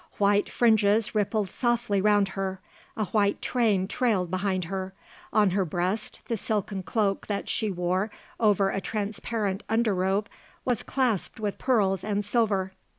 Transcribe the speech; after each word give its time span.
White 0.17 0.49
fringes 0.49 1.13
rippled 1.13 1.51
softly 1.51 2.01
round 2.01 2.29
her; 2.29 2.59
a 2.97 3.05
white 3.05 3.39
train 3.39 3.87
trailed 3.87 4.31
behind 4.31 4.63
her; 4.63 4.95
on 5.31 5.51
her 5.51 5.63
breast 5.63 6.21
the 6.25 6.37
silken 6.37 6.81
cloak 6.81 7.27
that 7.27 7.47
she 7.47 7.69
wore 7.69 8.09
over 8.39 8.71
a 8.71 8.81
transparent 8.81 9.61
under 9.69 9.93
robe 9.93 10.27
was 10.65 10.81
clasped 10.81 11.39
with 11.39 11.59
pearls 11.59 12.03
and 12.03 12.25
silver. 12.25 12.73